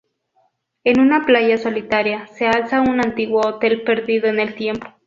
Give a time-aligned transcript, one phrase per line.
[0.83, 4.87] En una playa solitaria, se alza un antiguo hotel perdido en el tiempo.